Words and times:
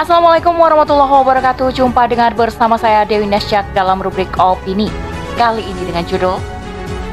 Assalamualaikum 0.00 0.56
warahmatullahi 0.56 1.12
wabarakatuh. 1.12 1.76
Jumpa 1.76 2.08
dengan 2.08 2.32
bersama 2.32 2.80
saya 2.80 3.04
Dewi 3.04 3.28
Nasjak 3.28 3.68
dalam 3.76 4.00
rubrik 4.00 4.32
Opini. 4.40 4.88
Kali 5.36 5.60
ini 5.60 5.82
dengan 5.84 6.08
judul 6.08 6.40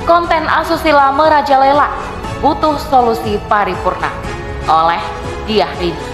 Konten 0.07 0.47
asusila 0.47 1.11
merajalela, 1.11 1.91
butuh 2.39 2.79
solusi 2.87 3.43
paripurna 3.51 4.07
oleh 4.71 5.03
Diah 5.43 5.67
Rini. 5.83 6.05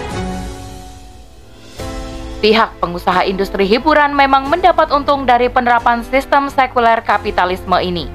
Pihak 2.42 2.74
pengusaha 2.82 3.22
industri 3.22 3.70
hiburan 3.70 4.10
memang 4.10 4.50
mendapat 4.50 4.90
untung 4.90 5.30
dari 5.30 5.46
penerapan 5.46 6.02
sistem 6.02 6.50
sekuler 6.50 7.06
kapitalisme 7.06 7.78
ini. 7.78 8.10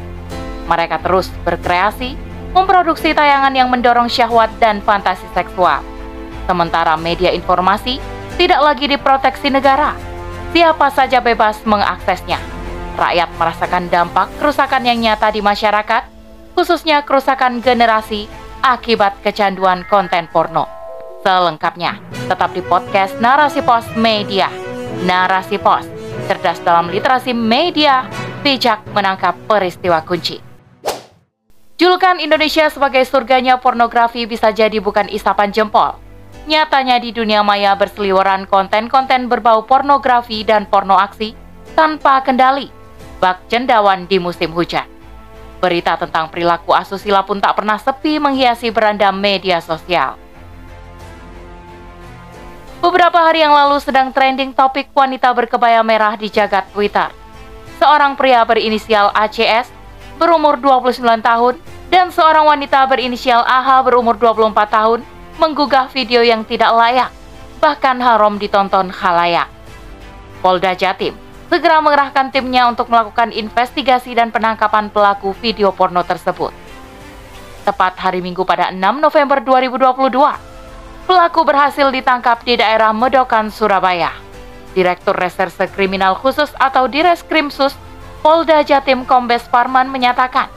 Mereka 0.68 1.00
terus 1.00 1.32
berkreasi, 1.48 2.20
memproduksi 2.52 3.16
tayangan 3.16 3.55
yang 3.55 3.71
mendorong 3.71 4.12
syahwat 4.12 4.52
dan 4.60 4.84
fantasi 4.84 5.23
seksual. 5.32 5.80
Sementara 6.44 7.00
media 7.00 7.32
informasi 7.32 8.18
tidak 8.40 8.64
lagi 8.64 8.88
diproteksi 8.88 9.52
negara. 9.52 10.00
Siapa 10.56 10.88
saja 10.96 11.20
bebas 11.20 11.60
mengaksesnya. 11.68 12.39
Rakyat 12.96 13.30
merasakan 13.36 13.92
dampak 13.92 14.32
kerusakan 14.39 14.88
yang 14.88 15.04
nyata 15.04 15.28
di 15.36 15.43
masyarakat, 15.43 16.07
khususnya 16.56 17.04
kerusakan 17.04 17.60
generasi 17.60 18.32
akibat 18.64 19.20
kecanduan 19.20 19.83
konten 19.92 20.32
porno. 20.32 20.71
Selengkapnya, 21.20 22.00
tetap 22.32 22.56
di 22.56 22.64
podcast 22.64 23.20
Narasi 23.20 23.60
Pos 23.60 23.83
Media. 24.00 24.47
Narasi 25.04 25.60
Pos, 25.60 25.83
cerdas 26.32 26.64
dalam 26.64 26.88
literasi 26.88 27.36
media, 27.36 28.08
bijak 28.39 28.88
menangkap 28.96 29.36
peristiwa 29.52 30.00
kunci. 30.00 30.39
Julukan 31.80 32.19
Indonesia 32.23 32.67
sebagai 32.72 33.03
surganya 33.03 33.59
pornografi 33.59 34.28
bisa 34.28 34.52
jadi 34.52 34.83
bukan 34.83 35.08
isapan 35.08 35.52
jempol, 35.56 35.95
Nyatanya 36.48 37.03
di 37.03 37.11
dunia 37.11 37.44
maya 37.44 37.75
berseliweran 37.75 38.47
konten-konten 38.47 39.28
berbau 39.28 39.67
pornografi 39.67 40.47
dan 40.47 40.64
porno 40.64 40.95
aksi 40.95 41.36
tanpa 41.75 42.23
kendali, 42.23 42.72
bak 43.19 43.44
cendawan 43.52 44.08
di 44.08 44.22
musim 44.22 44.55
hujan. 44.55 44.88
Berita 45.59 46.00
tentang 46.00 46.31
perilaku 46.31 46.72
asusila 46.72 47.28
pun 47.28 47.44
tak 47.44 47.59
pernah 47.59 47.75
sepi 47.75 48.16
menghiasi 48.16 48.72
beranda 48.72 49.11
media 49.11 49.59
sosial. 49.59 50.16
Beberapa 52.80 53.19
hari 53.19 53.44
yang 53.44 53.52
lalu 53.52 53.75
sedang 53.83 54.16
trending 54.16 54.56
topik 54.56 54.88
wanita 54.95 55.35
berkebaya 55.35 55.83
merah 55.83 56.16
di 56.16 56.31
jagat 56.31 56.63
Twitter. 56.72 57.11
Seorang 57.75 58.16
pria 58.16 58.39
berinisial 58.47 59.11
ACS 59.11 59.67
berumur 60.16 60.56
29 60.56 61.03
tahun 61.19 61.59
dan 61.91 62.08
seorang 62.08 62.47
wanita 62.47 62.88
berinisial 62.88 63.44
AH 63.44 63.83
berumur 63.83 64.16
24 64.16 64.56
tahun 64.72 65.00
menggugah 65.39 65.87
video 65.95 66.19
yang 66.19 66.43
tidak 66.43 66.75
layak, 66.75 67.09
bahkan 67.63 67.95
haram 68.03 68.35
ditonton 68.35 68.91
khalayak. 68.91 69.47
Polda 70.43 70.75
Jatim 70.75 71.15
segera 71.47 71.79
mengerahkan 71.79 72.29
timnya 72.29 72.67
untuk 72.67 72.91
melakukan 72.91 73.31
investigasi 73.31 74.13
dan 74.13 74.29
penangkapan 74.29 74.91
pelaku 74.91 75.31
video 75.39 75.71
porno 75.71 76.03
tersebut. 76.03 76.51
Tepat 77.63 77.95
hari 77.97 78.19
Minggu 78.19 78.43
pada 78.43 78.69
6 78.69 78.77
November 78.99 79.39
2022, 79.39 81.07
pelaku 81.07 81.39
berhasil 81.47 81.87
ditangkap 81.87 82.43
di 82.43 82.59
daerah 82.59 82.91
Medokan, 82.91 83.47
Surabaya. 83.49 84.11
Direktur 84.77 85.17
Reserse 85.17 85.65
Kriminal 85.71 86.13
Khusus 86.19 86.53
atau 86.59 86.85
Direskrimsus 86.85 87.73
Polda 88.21 88.61
Jatim 88.61 89.01
Kombes 89.07 89.47
Parman 89.49 89.89
menyatakan 89.89 90.51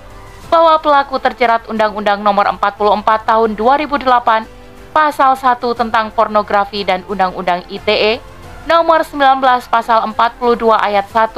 bahwa 0.53 0.77
pelaku 0.85 1.17
terjerat 1.17 1.65
Undang-Undang 1.73 2.21
Nomor 2.21 2.45
44 2.61 3.01
Tahun 3.25 3.51
2008 3.57 4.62
Pasal 4.93 5.41
1 5.41 5.57
tentang 5.73 6.13
pornografi 6.13 6.85
dan 6.85 7.01
Undang-Undang 7.09 7.65
ITE 7.73 8.21
Nomor 8.69 9.09
19 9.09 9.41
Pasal 9.73 10.05
42 10.13 10.69
Ayat 10.77 11.09
1 11.09 11.33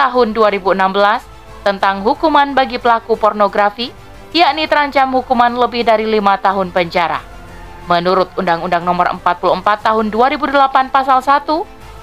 Tahun 0.00 0.28
2016 0.32 1.36
tentang 1.66 2.06
hukuman 2.06 2.54
bagi 2.54 2.78
pelaku 2.78 3.18
pornografi, 3.18 3.90
yakni 4.30 4.70
terancam 4.70 5.10
hukuman 5.18 5.50
lebih 5.50 5.82
dari 5.82 6.06
lima 6.06 6.38
tahun 6.38 6.70
penjara. 6.70 7.18
Menurut 7.90 8.30
Undang-Undang 8.38 8.86
Nomor 8.86 9.10
44 9.18 9.60
Tahun 9.82 10.06
2008 10.06 10.94
Pasal 10.94 11.18
1 11.26 11.42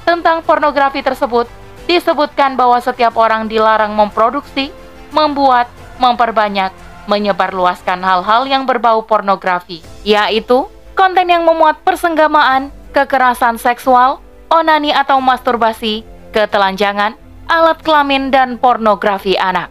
tentang 0.04 0.44
pornografi 0.44 1.00
tersebut, 1.00 1.48
disebutkan 1.88 2.60
bahwa 2.60 2.76
setiap 2.84 3.16
orang 3.16 3.48
dilarang 3.48 3.96
memproduksi, 3.96 4.76
membuat, 5.16 5.72
memperbanyak, 5.96 6.76
menyebarluaskan 7.08 8.04
hal-hal 8.04 8.44
yang 8.44 8.68
berbau 8.68 9.00
pornografi, 9.08 9.80
yaitu 10.04 10.68
konten 10.94 11.28
yang 11.30 11.44
memuat 11.44 11.82
persenggamaan, 11.82 12.70
kekerasan 12.94 13.58
seksual, 13.58 14.22
onani 14.50 14.94
atau 14.94 15.18
masturbasi, 15.20 16.06
ketelanjangan, 16.32 17.18
alat 17.50 17.80
kelamin, 17.82 18.30
dan 18.30 18.56
pornografi 18.62 19.36
anak. 19.38 19.70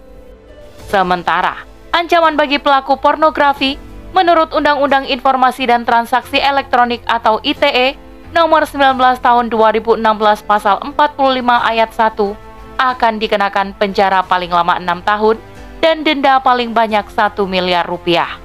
Sementara, 0.90 1.64
ancaman 1.94 2.36
bagi 2.36 2.60
pelaku 2.60 2.98
pornografi 2.98 3.78
menurut 4.12 4.52
Undang-Undang 4.52 5.08
Informasi 5.08 5.64
dan 5.64 5.88
Transaksi 5.88 6.36
Elektronik 6.36 7.00
atau 7.08 7.40
ITE 7.40 7.96
nomor 8.36 8.68
19 8.68 8.98
tahun 9.24 9.48
2016 9.48 10.04
pasal 10.44 10.84
45 10.84 10.92
ayat 11.48 11.90
1 11.96 12.52
akan 12.76 13.12
dikenakan 13.20 13.68
penjara 13.78 14.20
paling 14.26 14.52
lama 14.52 14.76
6 14.76 15.08
tahun 15.08 15.36
dan 15.80 16.04
denda 16.04 16.40
paling 16.44 16.76
banyak 16.76 17.08
1 17.08 17.40
miliar 17.48 17.88
rupiah. 17.88 18.36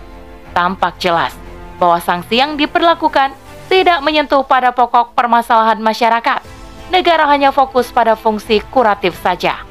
Tampak 0.55 0.97
jelas 1.03 1.46
bahwa 1.77 2.01
sanksi 2.01 2.41
yang 2.41 2.57
diperlakukan 2.57 3.33
tidak 3.67 3.99
menyentuh 4.01 4.43
pada 4.43 4.73
pokok 4.73 5.13
permasalahan 5.13 5.79
masyarakat. 5.79 6.41
Negara 6.87 7.27
hanya 7.27 7.51
fokus 7.51 7.91
pada 7.91 8.15
fungsi 8.15 8.63
kuratif 8.71 9.15
saja. 9.19 9.61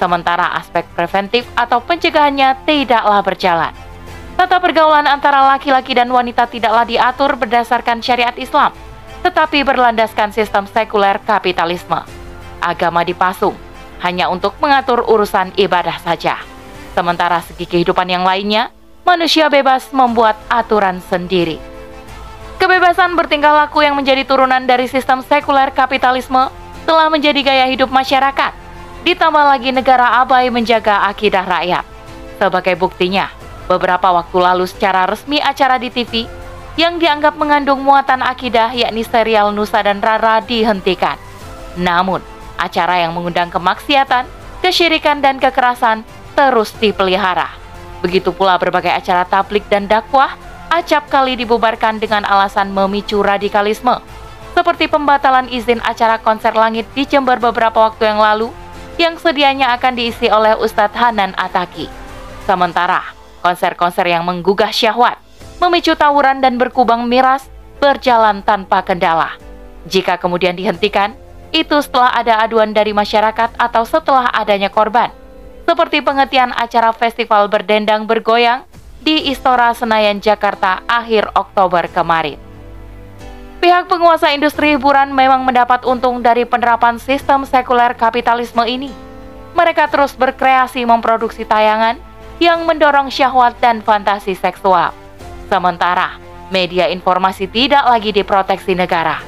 Sementara 0.00 0.56
aspek 0.56 0.88
preventif 0.96 1.46
atau 1.54 1.78
pencegahannya 1.84 2.56
tidaklah 2.64 3.20
berjalan. 3.20 3.72
Tata 4.34 4.56
pergaulan 4.56 5.04
antara 5.04 5.44
laki-laki 5.44 5.92
dan 5.92 6.08
wanita 6.08 6.48
tidaklah 6.48 6.88
diatur 6.88 7.36
berdasarkan 7.36 8.00
syariat 8.00 8.32
Islam, 8.40 8.72
tetapi 9.20 9.60
berlandaskan 9.62 10.32
sistem 10.32 10.64
sekuler 10.64 11.20
kapitalisme. 11.22 12.00
Agama 12.64 13.04
dipasung 13.04 13.52
hanya 14.00 14.32
untuk 14.32 14.56
mengatur 14.58 15.04
urusan 15.04 15.52
ibadah 15.60 16.00
saja. 16.00 16.40
Sementara 16.96 17.44
segi 17.44 17.68
kehidupan 17.68 18.08
yang 18.08 18.24
lainnya 18.24 18.72
manusia 19.04 19.50
bebas 19.50 19.88
membuat 19.90 20.36
aturan 20.48 21.02
sendiri. 21.08 21.60
Kebebasan 22.60 23.16
bertingkah 23.16 23.56
laku 23.56 23.80
yang 23.80 23.96
menjadi 23.96 24.22
turunan 24.28 24.60
dari 24.68 24.84
sistem 24.84 25.24
sekuler 25.24 25.72
kapitalisme 25.72 26.52
telah 26.84 27.08
menjadi 27.08 27.40
gaya 27.40 27.66
hidup 27.72 27.88
masyarakat. 27.88 28.52
Ditambah 29.00 29.44
lagi 29.48 29.72
negara 29.72 30.20
abai 30.20 30.52
menjaga 30.52 31.08
akidah 31.08 31.44
rakyat. 31.48 31.84
Sebagai 32.36 32.76
buktinya, 32.76 33.32
beberapa 33.64 34.12
waktu 34.12 34.36
lalu 34.36 34.68
secara 34.68 35.08
resmi 35.08 35.40
acara 35.40 35.80
di 35.80 35.88
TV 35.88 36.28
yang 36.76 36.96
dianggap 36.96 37.36
mengandung 37.36 37.80
muatan 37.84 38.20
akidah 38.24 38.72
yakni 38.72 39.04
serial 39.04 39.52
Nusa 39.52 39.80
dan 39.84 40.00
Rara 40.00 40.40
dihentikan. 40.44 41.16
Namun, 41.76 42.20
acara 42.56 43.00
yang 43.00 43.16
mengundang 43.16 43.48
kemaksiatan, 43.48 44.28
kesyirikan 44.60 45.24
dan 45.24 45.36
kekerasan 45.36 46.04
terus 46.36 46.72
dipelihara. 46.76 47.59
Begitu 48.00 48.32
pula 48.32 48.56
berbagai 48.56 48.88
acara 48.88 49.28
tablik 49.28 49.68
dan 49.68 49.84
dakwah 49.84 50.32
acap 50.72 51.10
kali 51.12 51.36
dibubarkan 51.36 52.00
dengan 52.00 52.24
alasan 52.24 52.72
memicu 52.72 53.20
radikalisme, 53.20 54.00
seperti 54.56 54.88
pembatalan 54.88 55.50
izin 55.52 55.82
acara 55.84 56.16
konser 56.16 56.56
langit 56.56 56.88
di 56.96 57.04
Jember 57.04 57.36
beberapa 57.36 57.90
waktu 57.90 58.08
yang 58.08 58.20
lalu 58.22 58.48
yang 58.96 59.16
sedianya 59.20 59.76
akan 59.76 59.96
diisi 59.96 60.32
oleh 60.32 60.56
Ustadz 60.56 60.96
Hanan 60.96 61.36
Ataki. 61.36 61.88
Sementara, 62.48 63.04
konser-konser 63.44 64.08
yang 64.08 64.24
menggugah 64.24 64.72
syahwat, 64.72 65.20
memicu 65.60 65.92
tawuran 65.92 66.40
dan 66.40 66.56
berkubang 66.56 67.04
miras 67.04 67.48
berjalan 67.80 68.40
tanpa 68.40 68.80
kendala. 68.84 69.36
Jika 69.88 70.20
kemudian 70.20 70.56
dihentikan, 70.56 71.16
itu 71.50 71.76
setelah 71.82 72.14
ada 72.14 72.40
aduan 72.40 72.72
dari 72.72 72.94
masyarakat 72.94 73.56
atau 73.58 73.82
setelah 73.82 74.28
adanya 74.30 74.70
korban 74.70 75.10
seperti 75.64 76.04
penghentian 76.04 76.52
acara 76.54 76.92
festival 76.92 77.48
berdendang 77.48 78.04
bergoyang 78.04 78.64
di 79.00 79.32
Istora 79.32 79.72
Senayan, 79.72 80.20
Jakarta 80.20 80.84
akhir 80.84 81.32
Oktober 81.32 81.88
kemarin. 81.88 82.36
Pihak 83.60 83.92
penguasa 83.92 84.32
industri 84.32 84.72
hiburan 84.76 85.12
memang 85.12 85.44
mendapat 85.44 85.84
untung 85.84 86.24
dari 86.24 86.48
penerapan 86.48 86.96
sistem 86.96 87.44
sekuler 87.44 87.92
kapitalisme 87.92 88.64
ini. 88.64 88.88
Mereka 89.52 89.92
terus 89.92 90.16
berkreasi 90.16 90.88
memproduksi 90.88 91.44
tayangan 91.44 92.00
yang 92.40 92.64
mendorong 92.64 93.12
syahwat 93.12 93.60
dan 93.60 93.84
fantasi 93.84 94.32
seksual. 94.32 94.96
Sementara, 95.52 96.16
media 96.48 96.88
informasi 96.88 97.50
tidak 97.52 97.84
lagi 97.84 98.16
diproteksi 98.16 98.72
negara. 98.72 99.20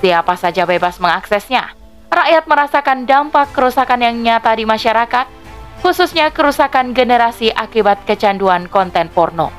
Siapa 0.00 0.32
saja 0.40 0.64
bebas 0.64 0.96
mengaksesnya. 0.96 1.76
Rakyat 2.08 2.44
merasakan 2.46 3.04
dampak 3.04 3.52
kerusakan 3.52 4.00
yang 4.00 4.16
nyata 4.16 4.54
di 4.56 4.64
masyarakat 4.64 5.26
khususnya 5.84 6.32
kerusakan 6.32 6.96
generasi 6.96 7.52
akibat 7.52 8.08
kecanduan 8.08 8.72
konten 8.72 9.12
porno. 9.12 9.52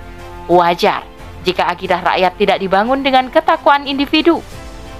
Wajar 0.50 1.06
jika 1.46 1.70
akidah 1.70 2.02
rakyat 2.02 2.34
tidak 2.42 2.58
dibangun 2.58 3.06
dengan 3.06 3.30
ketakwaan 3.30 3.86
individu. 3.86 4.42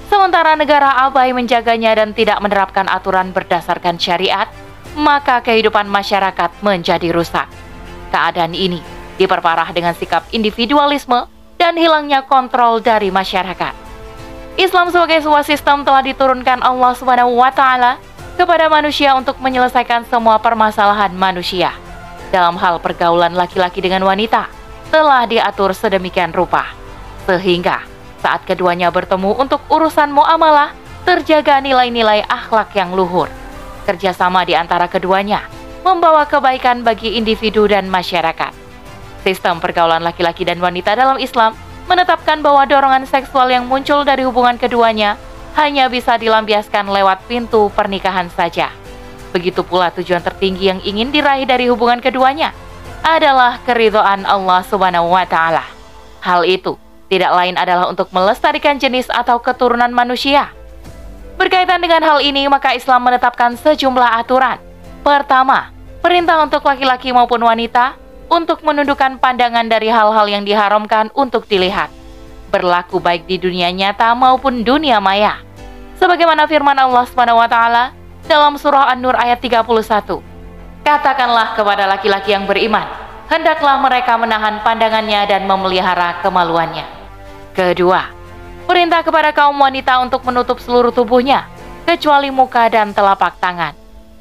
sementara 0.06 0.54
negara 0.54 1.02
abai 1.10 1.34
menjaganya 1.34 1.98
dan 1.98 2.14
tidak 2.14 2.38
menerapkan 2.38 2.86
aturan 2.86 3.34
berdasarkan 3.34 3.98
syariat, 3.98 4.46
maka 4.94 5.42
kehidupan 5.42 5.90
masyarakat 5.90 6.62
menjadi 6.62 7.10
rusak. 7.10 7.50
Keadaan 8.14 8.54
ini 8.54 8.86
diperparah 9.18 9.74
dengan 9.74 9.98
sikap 9.98 10.30
individualisme 10.30 11.26
dan 11.58 11.74
hilangnya 11.74 12.22
kontrol 12.22 12.86
dari 12.86 13.10
masyarakat. 13.10 13.74
Islam 14.62 14.94
sebagai 14.94 15.26
sebuah 15.26 15.42
sistem 15.42 15.82
telah 15.82 16.06
diturunkan 16.06 16.62
Allah 16.62 16.94
Subhanahu 16.94 17.42
wa 17.42 17.50
taala 17.50 17.98
kepada 18.36 18.68
manusia 18.68 19.16
untuk 19.16 19.40
menyelesaikan 19.40 20.06
semua 20.12 20.38
permasalahan 20.40 21.12
manusia. 21.16 21.72
Dalam 22.30 22.60
hal 22.60 22.84
pergaulan 22.84 23.32
laki-laki 23.32 23.80
dengan 23.80 24.04
wanita 24.04 24.52
telah 24.92 25.24
diatur 25.26 25.72
sedemikian 25.72 26.36
rupa 26.36 26.68
sehingga 27.26 27.82
saat 28.22 28.46
keduanya 28.46 28.94
bertemu 28.94 29.34
untuk 29.40 29.64
urusan 29.72 30.14
muamalah 30.14 30.76
terjaga 31.08 31.62
nilai-nilai 31.62 32.26
akhlak 32.26 32.76
yang 32.78 32.94
luhur. 32.94 33.32
Kerjasama 33.86 34.46
di 34.46 34.58
antara 34.58 34.90
keduanya 34.90 35.46
membawa 35.86 36.26
kebaikan 36.26 36.82
bagi 36.82 37.18
individu 37.18 37.70
dan 37.70 37.86
masyarakat. 37.86 38.52
Sistem 39.22 39.62
pergaulan 39.62 40.02
laki-laki 40.02 40.46
dan 40.46 40.58
wanita 40.58 40.98
dalam 40.98 41.22
Islam 41.22 41.54
menetapkan 41.86 42.42
bahwa 42.42 42.66
dorongan 42.66 43.06
seksual 43.06 43.50
yang 43.54 43.70
muncul 43.70 44.02
dari 44.02 44.26
hubungan 44.26 44.58
keduanya 44.58 45.18
hanya 45.56 45.88
bisa 45.88 46.20
dilampiaskan 46.20 46.92
lewat 46.92 47.24
pintu 47.32 47.72
pernikahan 47.72 48.28
saja. 48.32 48.72
Begitu 49.32 49.64
pula 49.64 49.92
tujuan 49.92 50.24
tertinggi 50.24 50.72
yang 50.72 50.80
ingin 50.84 51.12
diraih 51.12 51.48
dari 51.48 51.68
hubungan 51.68 52.00
keduanya 52.00 52.56
adalah 53.04 53.60
keridhaan 53.64 54.24
Allah 54.24 54.64
Subhanahu 54.68 55.12
wa 55.12 55.28
taala. 55.28 55.64
Hal 56.24 56.48
itu 56.48 56.80
tidak 57.12 57.32
lain 57.32 57.56
adalah 57.56 57.88
untuk 57.88 58.10
melestarikan 58.12 58.82
jenis 58.82 59.08
atau 59.12 59.40
keturunan 59.40 59.92
manusia. 59.92 60.52
Berkaitan 61.36 61.84
dengan 61.84 62.00
hal 62.02 62.24
ini, 62.24 62.48
maka 62.48 62.72
Islam 62.74 63.04
menetapkan 63.04 63.60
sejumlah 63.60 64.24
aturan. 64.24 64.56
Pertama, 65.04 65.70
perintah 66.00 66.40
untuk 66.42 66.64
laki-laki 66.64 67.12
maupun 67.12 67.44
wanita 67.44 68.00
untuk 68.32 68.64
menundukkan 68.66 69.20
pandangan 69.22 69.68
dari 69.68 69.92
hal-hal 69.92 70.26
yang 70.26 70.48
diharamkan 70.48 71.12
untuk 71.14 71.46
dilihat. 71.46 71.92
Berlaku 72.54 73.02
baik 73.02 73.26
di 73.26 73.42
dunia 73.42 73.74
nyata 73.74 74.14
maupun 74.14 74.62
dunia 74.62 75.02
maya. 75.02 75.42
Sebagaimana 75.98 76.46
firman 76.46 76.78
Allah 76.78 77.06
SWT 77.08 77.58
dalam 78.30 78.54
surah 78.60 78.94
An-Nur 78.94 79.18
ayat 79.18 79.42
31. 79.42 79.66
Katakanlah 80.86 81.58
kepada 81.58 81.90
laki-laki 81.90 82.36
yang 82.36 82.46
beriman, 82.46 82.86
hendaklah 83.26 83.82
mereka 83.82 84.14
menahan 84.22 84.62
pandangannya 84.62 85.26
dan 85.26 85.50
memelihara 85.50 86.22
kemaluannya. 86.22 86.86
Kedua, 87.58 88.06
perintah 88.70 89.02
kepada 89.02 89.34
kaum 89.34 89.58
wanita 89.58 89.98
untuk 90.04 90.22
menutup 90.30 90.62
seluruh 90.62 90.94
tubuhnya, 90.94 91.50
kecuali 91.90 92.30
muka 92.30 92.70
dan 92.70 92.94
telapak 92.94 93.42
tangan. 93.42 93.74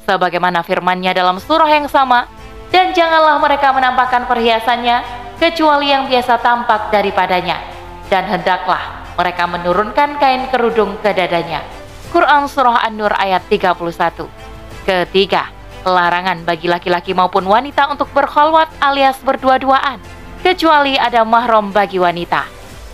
Sebagaimana 0.09 0.65
firmannya 0.65 1.13
dalam 1.13 1.37
surah 1.37 1.69
yang 1.69 1.85
sama, 1.85 2.25
dan 2.73 2.97
janganlah 2.97 3.37
mereka 3.37 3.69
menampakkan 3.69 4.25
perhiasannya 4.25 5.05
kecuali 5.37 5.93
yang 5.93 6.09
biasa 6.09 6.41
tampak 6.41 6.89
daripadanya 6.89 7.74
dan 8.09 8.27
hendaklah 8.29 9.05
mereka 9.15 9.47
menurunkan 9.47 10.19
kain 10.19 10.45
kerudung 10.51 10.99
ke 10.99 11.15
dadanya. 11.15 11.63
Quran 12.11 12.47
Surah 12.47 12.85
An-Nur 12.85 13.11
ayat 13.11 13.43
31 13.51 13.75
Ketiga, 14.85 15.49
larangan 15.81 16.45
bagi 16.45 16.69
laki-laki 16.69 17.11
maupun 17.17 17.43
wanita 17.43 17.89
untuk 17.89 18.07
berkholwat 18.13 18.69
alias 18.77 19.17
berdua-duaan, 19.25 19.97
kecuali 20.45 20.93
ada 20.93 21.25
mahram 21.25 21.73
bagi 21.73 21.97
wanita. 21.97 22.45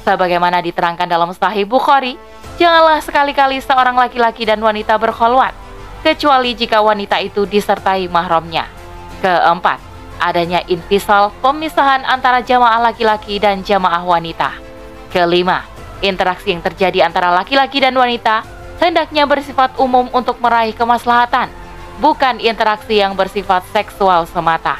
Sebagaimana 0.07 0.63
diterangkan 0.63 1.05
dalam 1.05 1.35
Sahih 1.35 1.67
Bukhari, 1.67 2.15
janganlah 2.55 3.03
sekali-kali 3.03 3.59
seorang 3.59 3.93
laki-laki 3.99 4.47
dan 4.47 4.63
wanita 4.63 4.95
berkholwat, 4.95 5.51
kecuali 6.01 6.55
jika 6.55 6.79
wanita 6.79 7.19
itu 7.19 7.43
disertai 7.45 8.07
mahramnya. 8.07 8.65
Keempat, 9.19 9.77
adanya 10.17 10.63
intisal 10.65 11.29
pemisahan 11.43 12.07
antara 12.07 12.41
jamaah 12.41 12.89
laki-laki 12.89 13.37
dan 13.37 13.61
jamaah 13.61 14.01
wanita. 14.01 14.70
Kelima, 15.11 15.67
interaksi 15.99 16.55
yang 16.55 16.63
terjadi 16.63 17.03
antara 17.03 17.35
laki-laki 17.35 17.83
dan 17.83 17.91
wanita 17.99 18.47
hendaknya 18.79 19.27
bersifat 19.27 19.75
umum 19.75 20.07
untuk 20.15 20.39
meraih 20.39 20.71
kemaslahatan, 20.71 21.51
bukan 21.99 22.39
interaksi 22.39 23.03
yang 23.03 23.11
bersifat 23.13 23.67
seksual 23.75 24.23
semata. 24.23 24.79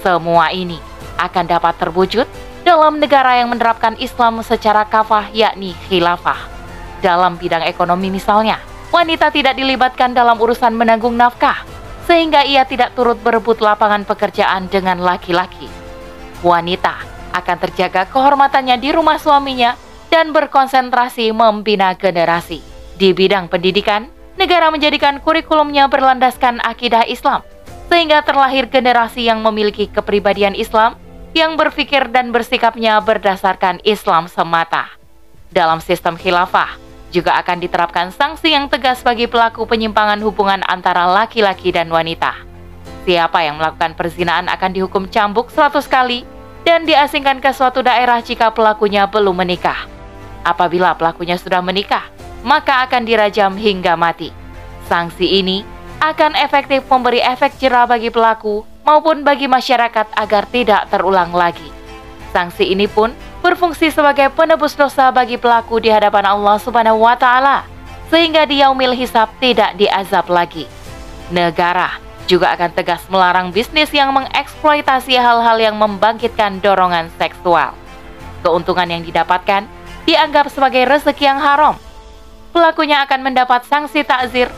Semua 0.00 0.48
ini 0.56 0.80
akan 1.20 1.44
dapat 1.44 1.76
terwujud 1.76 2.24
dalam 2.64 2.96
negara 2.96 3.36
yang 3.36 3.52
menerapkan 3.52 3.92
Islam 4.00 4.40
secara 4.40 4.88
kafah 4.88 5.28
yakni 5.36 5.76
khilafah. 5.86 6.48
Dalam 7.04 7.36
bidang 7.36 7.68
ekonomi 7.68 8.08
misalnya, 8.08 8.58
wanita 8.88 9.28
tidak 9.28 9.52
dilibatkan 9.52 10.16
dalam 10.16 10.40
urusan 10.40 10.72
menanggung 10.72 11.12
nafkah, 11.12 11.60
sehingga 12.08 12.40
ia 12.42 12.64
tidak 12.64 12.96
turut 12.96 13.20
berebut 13.20 13.60
lapangan 13.60 14.08
pekerjaan 14.08 14.66
dengan 14.72 14.98
laki-laki. 15.04 15.68
Wanita 16.40 17.17
akan 17.40 17.56
terjaga 17.62 18.06
kehormatannya 18.10 18.76
di 18.78 18.90
rumah 18.90 19.16
suaminya 19.16 19.78
dan 20.08 20.32
berkonsentrasi 20.32 21.30
membina 21.32 21.94
generasi. 21.94 22.60
Di 22.98 23.14
bidang 23.14 23.46
pendidikan, 23.46 24.10
negara 24.34 24.72
menjadikan 24.72 25.22
kurikulumnya 25.22 25.86
berlandaskan 25.86 26.58
akidah 26.64 27.06
Islam, 27.06 27.44
sehingga 27.86 28.24
terlahir 28.26 28.66
generasi 28.66 29.28
yang 29.28 29.40
memiliki 29.44 29.86
kepribadian 29.86 30.58
Islam 30.58 30.98
yang 31.36 31.54
berpikir 31.54 32.08
dan 32.10 32.32
bersikapnya 32.32 32.98
berdasarkan 33.04 33.78
Islam 33.84 34.26
semata. 34.26 34.88
Dalam 35.52 35.80
sistem 35.80 36.16
khilafah, 36.16 36.76
juga 37.08 37.40
akan 37.40 37.56
diterapkan 37.60 38.12
sanksi 38.12 38.52
yang 38.52 38.68
tegas 38.68 39.00
bagi 39.00 39.24
pelaku 39.24 39.64
penyimpangan 39.64 40.20
hubungan 40.20 40.60
antara 40.68 41.08
laki-laki 41.08 41.72
dan 41.72 41.88
wanita. 41.88 42.36
Siapa 43.08 43.40
yang 43.40 43.56
melakukan 43.56 43.96
perzinaan 43.96 44.52
akan 44.52 44.70
dihukum 44.76 45.08
cambuk 45.08 45.48
100 45.48 45.80
kali 45.88 46.28
dan 46.68 46.84
diasingkan 46.84 47.40
ke 47.40 47.48
suatu 47.56 47.80
daerah 47.80 48.20
jika 48.20 48.52
pelakunya 48.52 49.08
belum 49.08 49.40
menikah. 49.40 49.88
Apabila 50.44 50.92
pelakunya 50.92 51.40
sudah 51.40 51.64
menikah, 51.64 52.04
maka 52.44 52.84
akan 52.84 53.08
dirajam 53.08 53.56
hingga 53.56 53.96
mati. 53.96 54.28
Sanksi 54.84 55.40
ini 55.40 55.64
akan 56.04 56.36
efektif 56.36 56.84
memberi 56.84 57.24
efek 57.24 57.56
jerah 57.56 57.88
bagi 57.88 58.12
pelaku 58.12 58.68
maupun 58.84 59.24
bagi 59.24 59.48
masyarakat 59.48 60.12
agar 60.12 60.44
tidak 60.52 60.92
terulang 60.92 61.32
lagi. 61.32 61.72
Sanksi 62.36 62.68
ini 62.68 62.84
pun 62.84 63.16
berfungsi 63.40 63.88
sebagai 63.88 64.28
penebus 64.36 64.76
dosa 64.76 65.08
bagi 65.08 65.40
pelaku 65.40 65.80
di 65.80 65.88
hadapan 65.88 66.28
Allah 66.28 66.60
Subhanahu 66.60 67.00
wa 67.00 67.16
taala 67.16 67.64
sehingga 68.12 68.44
di 68.44 68.60
yaumil 68.60 68.92
hisab 68.92 69.32
tidak 69.40 69.72
diazab 69.80 70.28
lagi. 70.28 70.68
Negara 71.32 72.07
juga 72.28 72.52
akan 72.52 72.76
tegas 72.76 73.00
melarang 73.08 73.48
bisnis 73.50 73.88
yang 73.90 74.12
mengeksploitasi 74.12 75.16
hal-hal 75.16 75.56
yang 75.56 75.74
membangkitkan 75.80 76.60
dorongan 76.60 77.08
seksual. 77.16 77.72
Keuntungan 78.44 78.86
yang 78.86 79.02
didapatkan 79.02 79.64
dianggap 80.04 80.52
sebagai 80.52 80.84
rezeki 80.84 81.24
yang 81.24 81.40
haram. 81.40 81.74
Pelakunya 82.52 83.02
akan 83.08 83.20
mendapat 83.24 83.64
sanksi 83.64 84.04
takzir 84.04 84.52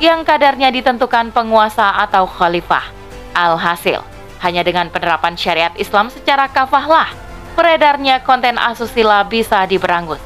yang 0.00 0.24
kadarnya 0.24 0.72
ditentukan 0.72 1.28
penguasa 1.30 2.00
atau 2.00 2.24
khalifah. 2.24 2.88
Alhasil, 3.36 4.00
hanya 4.40 4.64
dengan 4.64 4.88
penerapan 4.88 5.36
syariat 5.36 5.70
Islam 5.76 6.08
secara 6.08 6.48
kafahlah 6.48 7.12
beredarnya 7.54 8.24
konten 8.24 8.56
asusila 8.56 9.20
bisa 9.28 9.68
diberangus. 9.68 10.18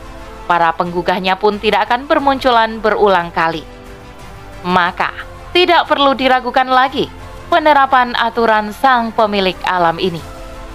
Para 0.46 0.70
penggugahnya 0.76 1.34
pun 1.34 1.58
tidak 1.58 1.90
akan 1.90 2.06
bermunculan 2.06 2.78
berulang 2.78 3.34
kali. 3.34 3.66
Maka, 4.62 5.33
tidak 5.54 5.86
perlu 5.86 6.18
diragukan 6.18 6.66
lagi 6.66 7.06
penerapan 7.46 8.10
aturan 8.18 8.74
sang 8.74 9.14
pemilik 9.14 9.54
alam 9.62 10.02
ini. 10.02 10.18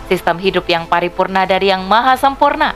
Sistem 0.07 0.39
hidup 0.39 0.65
yang 0.71 0.88
paripurna 0.88 1.43
dari 1.43 1.69
yang 1.69 1.83
maha 1.83 2.15
sempurna. 2.15 2.74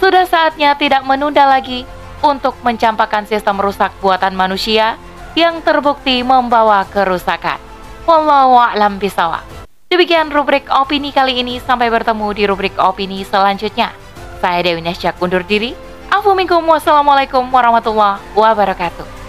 Sudah 0.00 0.24
saatnya 0.26 0.74
tidak 0.74 1.04
menunda 1.04 1.44
lagi 1.44 1.84
untuk 2.24 2.56
mencampakkan 2.64 3.28
sistem 3.28 3.60
rusak 3.60 3.92
buatan 4.00 4.32
manusia 4.34 4.96
yang 5.36 5.60
terbukti 5.62 6.24
membawa 6.24 6.88
kerusakan. 6.88 7.60
Wallahu 8.08 8.58
a'lam 8.58 8.98
bisawab. 8.98 9.46
Demikian 9.92 10.32
rubrik 10.32 10.66
opini 10.72 11.14
kali 11.14 11.38
ini. 11.38 11.62
Sampai 11.62 11.92
bertemu 11.92 12.32
di 12.34 12.42
rubrik 12.48 12.74
opini 12.80 13.22
selanjutnya. 13.22 13.94
Saya 14.42 14.64
Dewi 14.64 14.82
Nasjak 14.82 15.20
undur 15.22 15.46
diri. 15.46 15.76
Assalamualaikum 16.10 17.46
warahmatullahi 17.46 18.18
wabarakatuh. 18.34 19.21